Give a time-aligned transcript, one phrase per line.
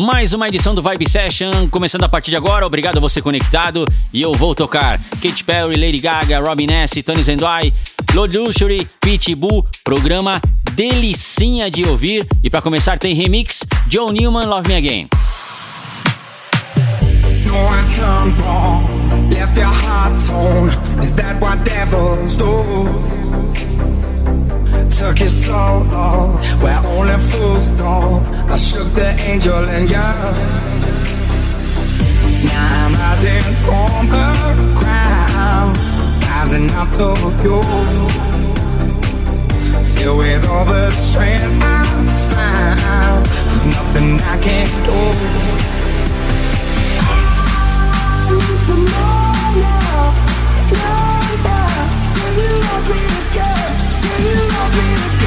[0.00, 2.64] Mais uma edição do Vibe Session, começando a partir de agora.
[2.64, 3.84] Obrigado a você conectado.
[4.12, 7.74] E eu vou tocar Katy Perry, Lady Gaga, Robin S, Tony Zendai,
[8.14, 9.66] Lord Luxury, Pitbull.
[9.82, 10.40] Programa
[10.74, 12.28] delicinha de ouvir.
[12.44, 15.08] E para começar tem remix Joe Newman, Love Me Again.
[22.78, 23.17] left
[24.98, 28.20] took it slow, low, where only fools go.
[28.50, 30.34] I shook the angel and yeah.
[32.44, 34.26] Now I'm rising from the
[34.80, 35.76] crowd,
[36.26, 37.62] rising up to you.
[39.94, 41.84] Filled with all the strength I
[42.30, 44.98] found, there's nothing I can't do.
[48.68, 49.10] No,
[49.62, 49.76] no,
[50.74, 50.92] no,
[52.18, 53.87] can you love me again?
[54.20, 55.17] You love me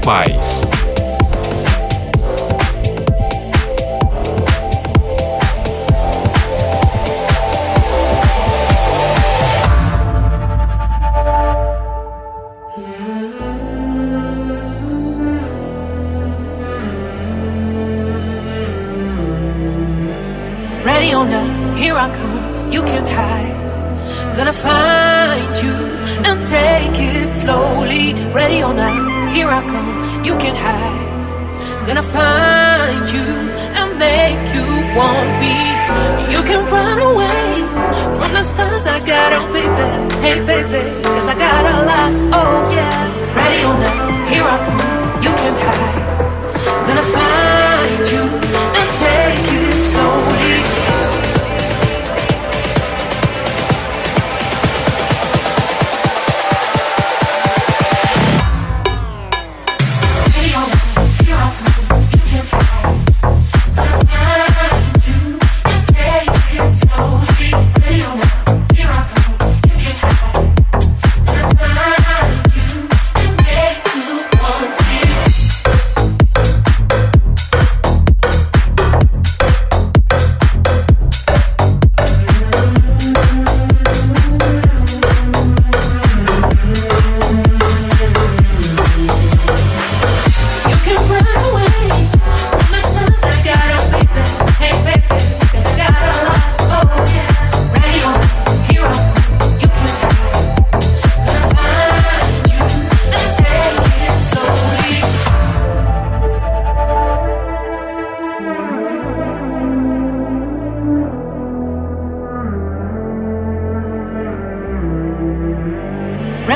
[0.00, 0.31] Pai.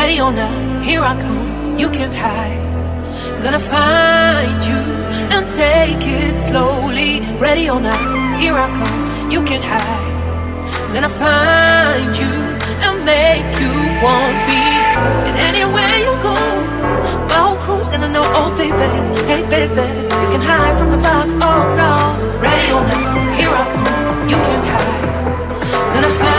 [0.06, 2.62] Ready or not, here I come, you can't hide.
[3.42, 4.80] Gonna find you
[5.34, 8.00] and take it slowly, ready or not,
[8.38, 10.06] here I come, you can't hide.
[10.94, 12.34] Gonna find you
[12.86, 13.74] and make you
[14.04, 14.62] want me.
[15.26, 16.36] And anywhere you go,
[17.30, 18.88] my whole crew's gonna know, oh baby,
[19.30, 19.86] hey baby,
[20.22, 21.92] you can hide from the block, oh no,
[22.44, 25.94] ready or not, here I come, you can't hide.
[25.94, 26.35] Gonna find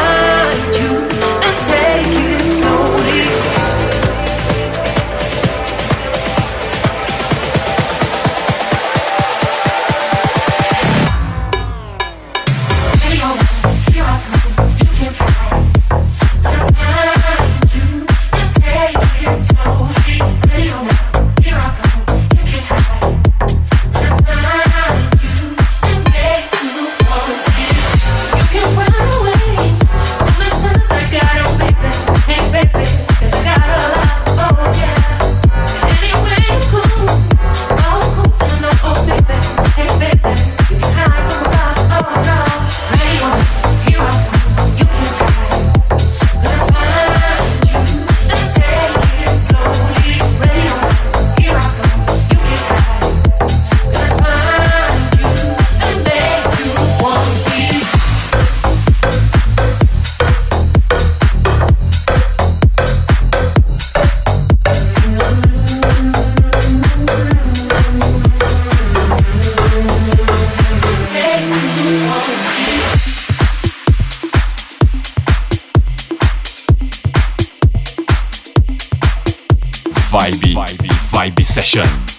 [81.43, 82.16] Session.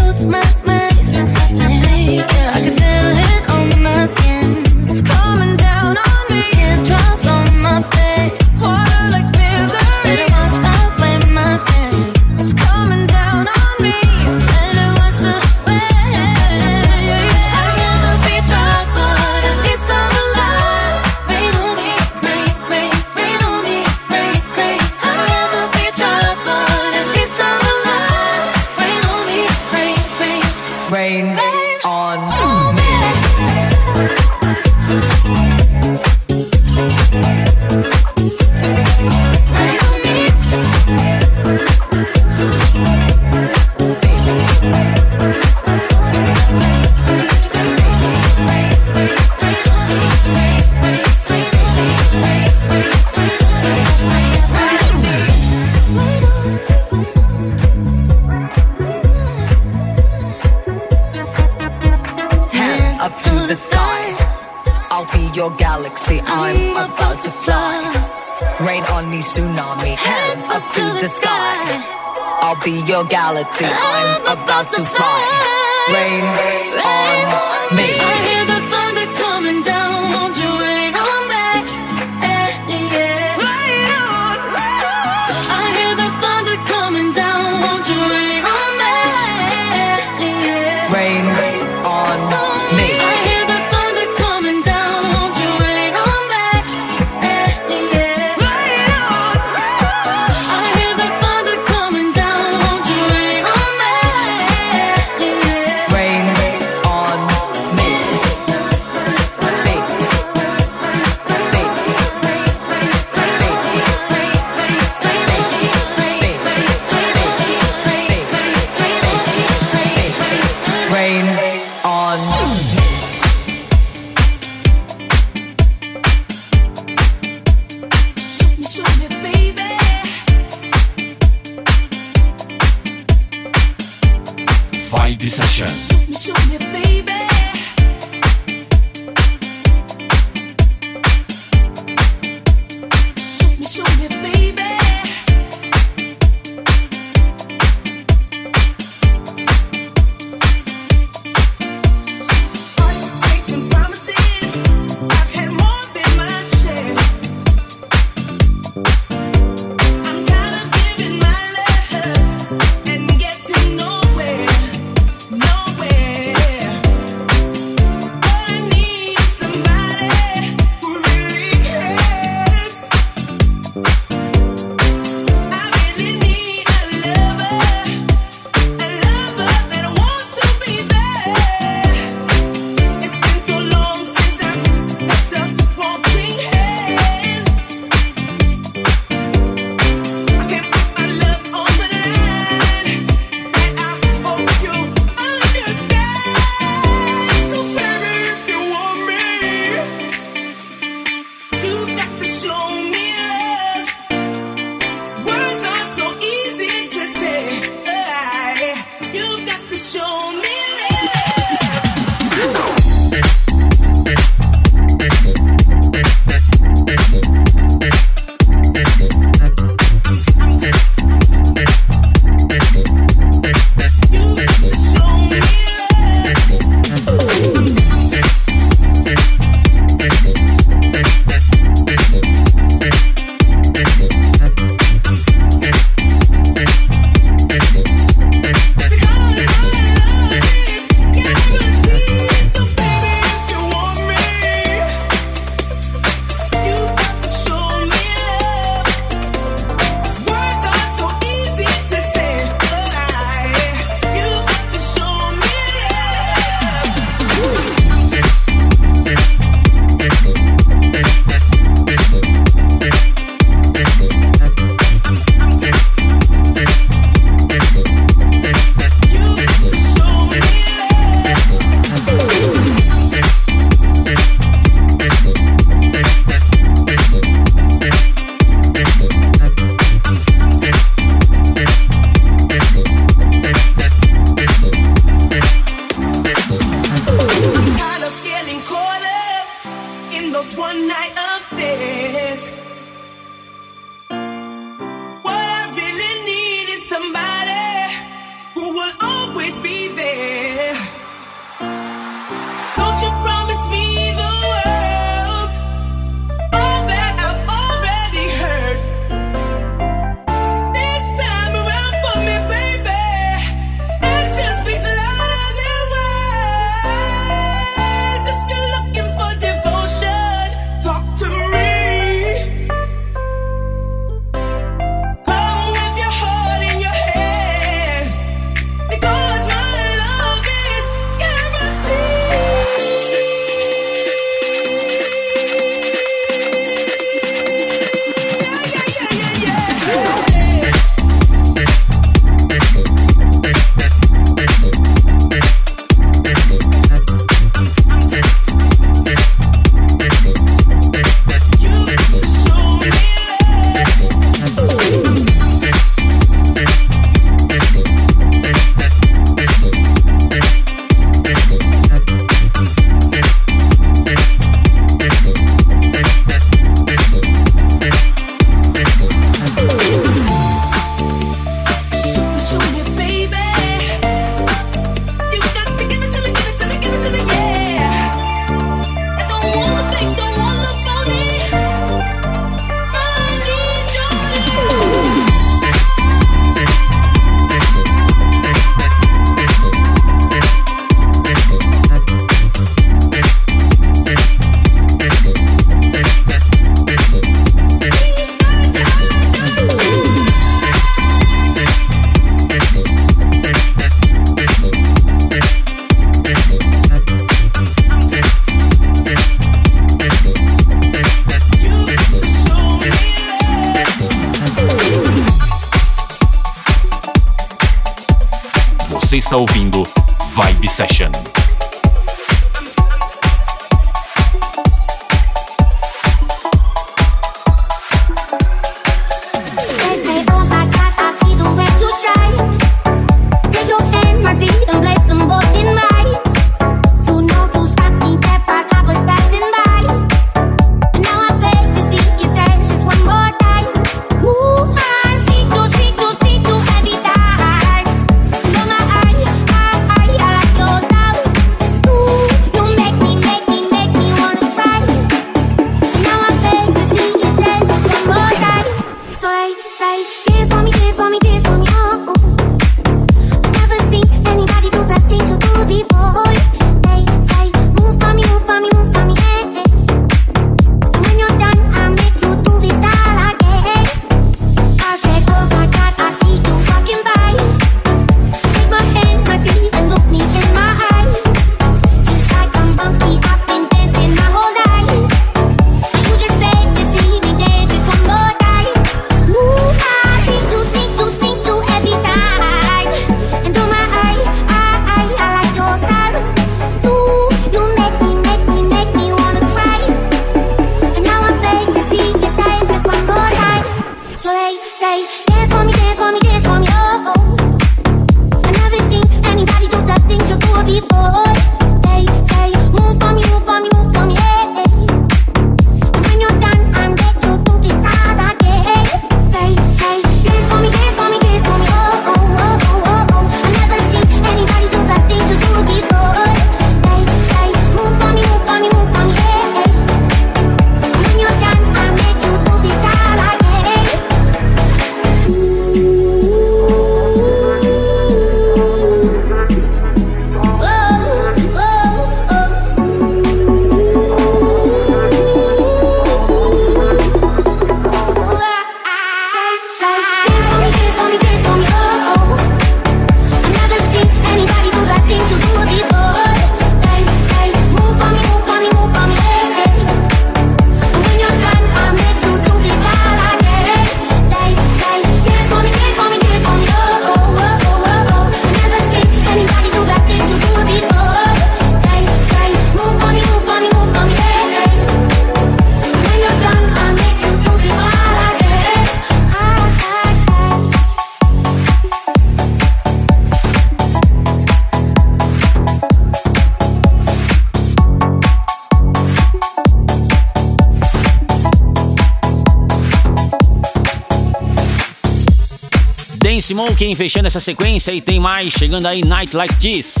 [596.51, 600.00] Smoking fechando essa sequência e tem mais chegando aí Night Like This.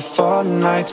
[0.00, 0.92] For nights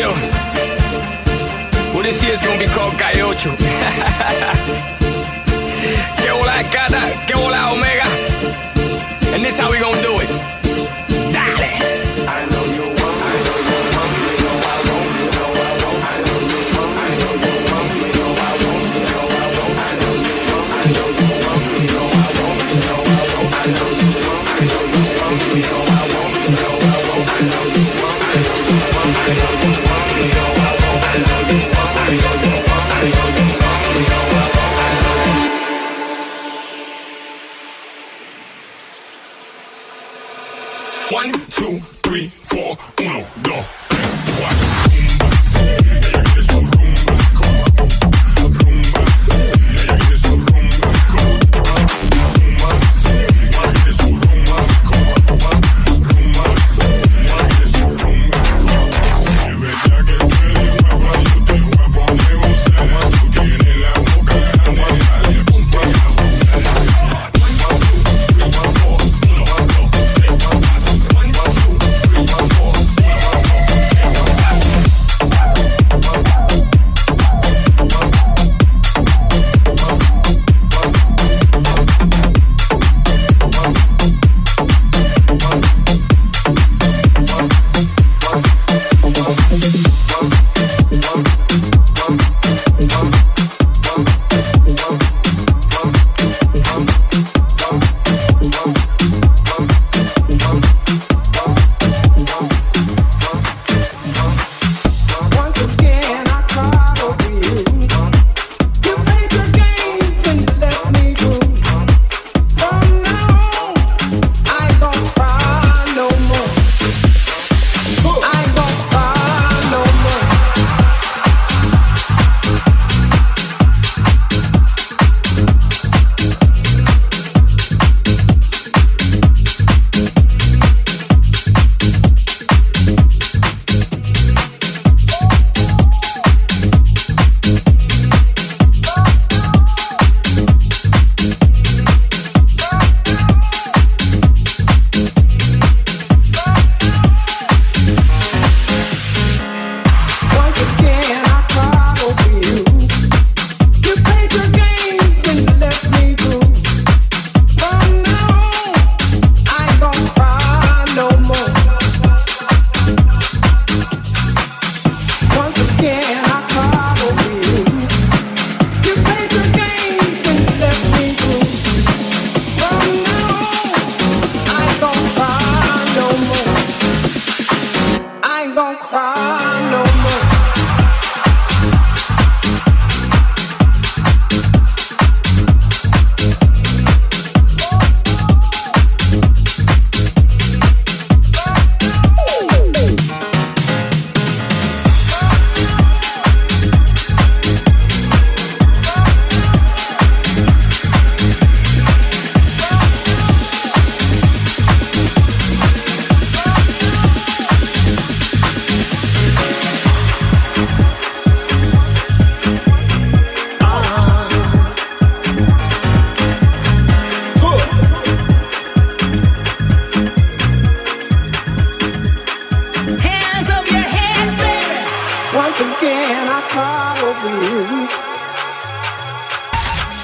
[0.00, 0.12] deal.
[1.92, 3.52] Well, this year's gonna be called Gaiocho.
[6.20, 8.06] que hola, Cata, que hola, Omega.
[9.34, 10.59] And this how we gonna do it.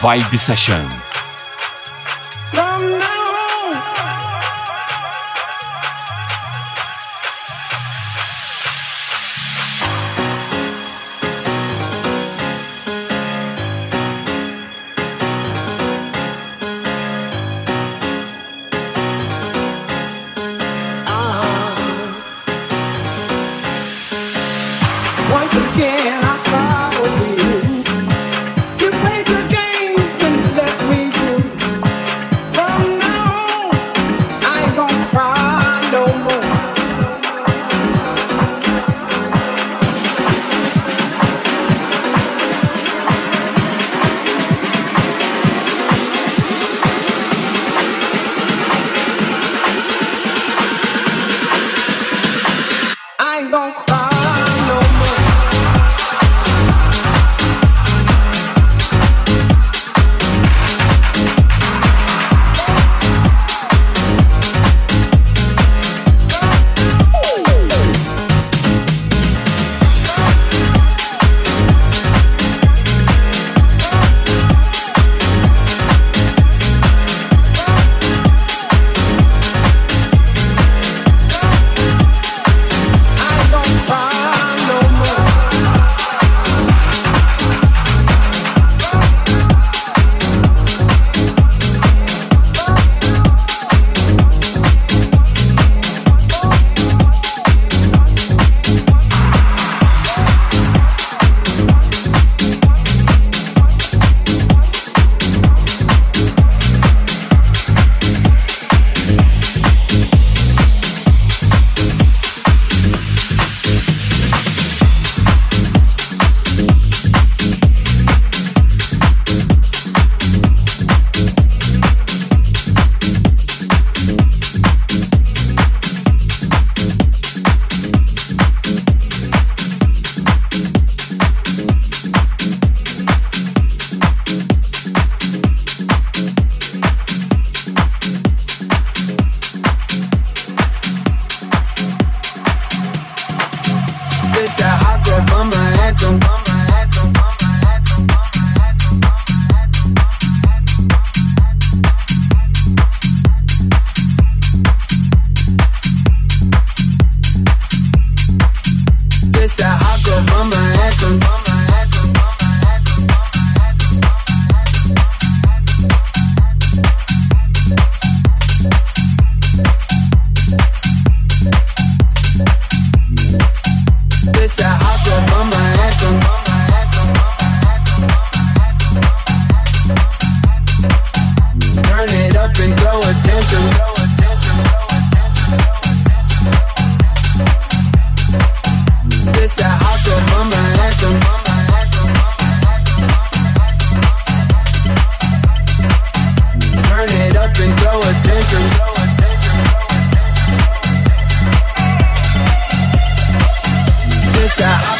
[0.07, 1.16] Vibe Session.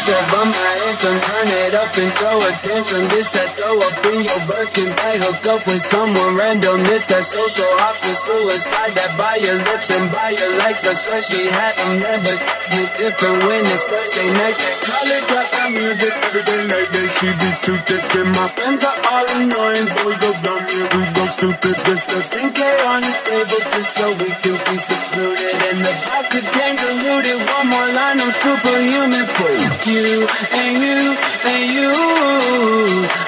[0.07, 3.95] Opera from my anthem Turn it up and throw a attention This that throw up
[4.07, 9.11] in your Birkin bag Hook up with someone random This that social option suicide That
[9.19, 12.35] buy your lips and buy your likes I swear she had them never
[12.71, 14.55] Get different when it's Thursday night.
[14.55, 18.81] That college dropout music Every day like that she be too thick And my friends
[18.87, 22.99] are all annoying But we go dumb, yeah, we go stupid This the 10K on
[23.03, 27.89] the table Just so we can be secluded And the vodka came diluted One more
[27.91, 31.01] line, I'm superhuman for you and you
[31.47, 31.93] and you.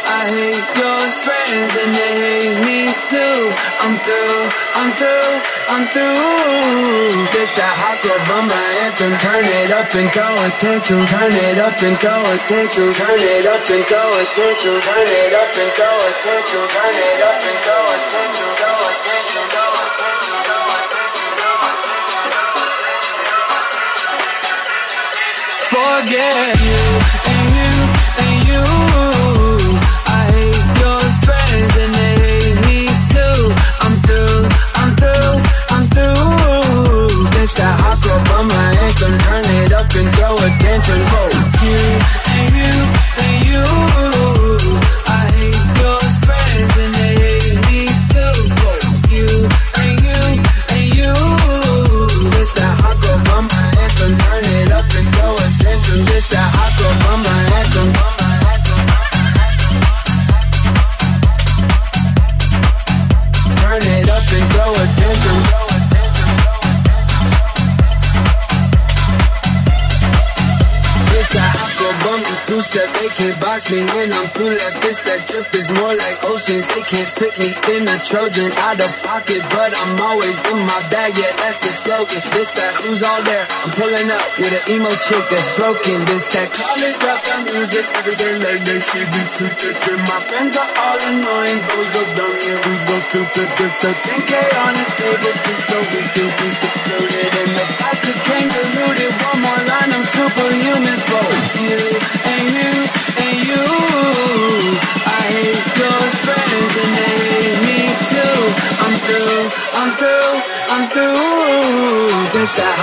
[0.05, 3.39] I hate your friends and they hate me too.
[3.81, 4.41] I'm through,
[4.77, 5.31] I'm through,
[5.73, 6.29] I'm through.
[9.19, 11.05] Turn it up and go attention.
[11.07, 12.93] Turn it up and go attention.
[12.93, 14.81] Turn it up and go attention.
[14.81, 16.61] Turn it up and go attention.
[16.67, 18.47] Turn it up and go attention.
[18.59, 19.08] Go attention.
[25.79, 26.83] Forget you
[27.31, 27.73] and you
[28.23, 28.63] and you.
[30.17, 32.79] I hate your friends and they hate me
[33.13, 33.39] too.
[33.83, 34.39] I'm through,
[34.79, 35.35] I'm through,
[35.73, 37.09] I'm through.
[37.59, 37.75] That
[38.47, 38.69] my.
[38.99, 41.27] Turn it up and throw attention for
[41.65, 41.79] you
[42.35, 42.75] and you
[43.23, 44.08] and you.
[72.49, 72.89] Two step.
[72.97, 74.81] They can't box me when I'm too left.
[74.81, 76.65] This that drip is more like oceans.
[76.73, 80.81] They can't pick me in a Trojan out of pocket, but I'm always in my
[80.89, 81.13] bag.
[81.13, 82.21] Yeah, that's the slogan.
[82.33, 83.45] This that who's all there?
[83.45, 85.95] I'm pulling up with an emo chick that's broken.
[86.09, 87.85] This that college dropout music.
[88.01, 89.77] Every day like they should be too thick.
[89.93, 93.47] And my friends are all annoying, but we go dumb yeah we go stupid.
[93.61, 94.33] This the 10k
[94.65, 97.31] on the table just so we can be secluded.
[97.45, 97.88] in the
[98.27, 99.11] came diluted.
[99.29, 101.27] One more line, I'm superhuman for
[101.61, 101.79] you
[102.33, 102.71] and you
[103.23, 103.65] and you.
[105.05, 107.79] I hate your friends and they hate me
[108.11, 108.39] too.
[108.85, 109.41] I'm through,
[109.79, 110.33] I'm through,
[110.73, 111.29] I'm through.
[112.39, 112.75] That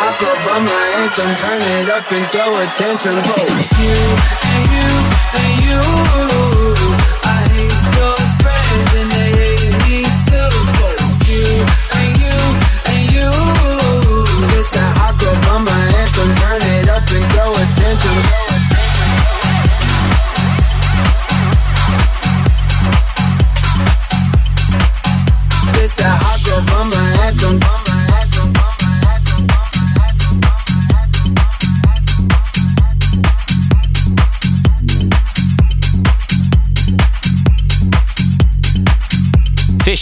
[0.62, 0.86] my.
[1.16, 3.46] Turn it up and throw attention for
[3.82, 3.98] you
[4.52, 4.90] and you
[5.40, 5.82] and you.
[7.24, 8.15] I hate your
[15.64, 16.34] my anthem.
[16.36, 18.35] Turn it up and throw attention.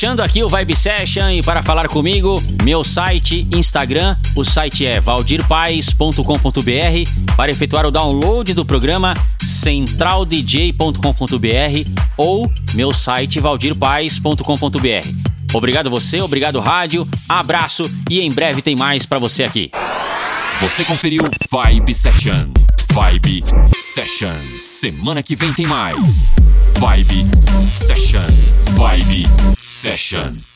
[0.04, 5.00] Fechando aqui o Vibe Session e para falar comigo, meu site, Instagram, o site é
[5.00, 15.08] valdirpaes.com.br para efetuar o download do programa centraldj.com.br ou meu site valdirpaes.com.br.
[15.54, 19.70] Obrigado você, obrigado rádio, abraço e em breve tem mais para você aqui.
[20.60, 22.50] Você conferiu Vibe Session.
[22.92, 23.42] Vibe
[23.74, 24.36] Session.
[24.60, 26.30] Semana que vem tem mais.
[26.78, 27.26] Vibe
[27.70, 28.20] Session.
[28.76, 29.26] Vibe
[29.84, 30.53] Session.